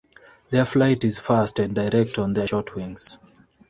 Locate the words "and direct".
1.59-2.17